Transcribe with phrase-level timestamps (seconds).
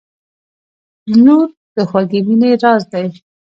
[1.23, 3.07] •لور د خوږې مینې راز دی.